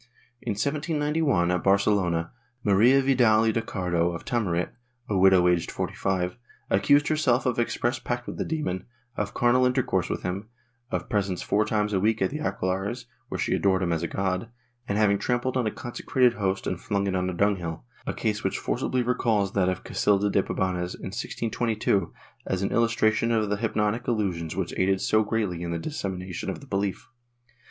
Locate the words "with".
8.25-8.37, 10.09-10.23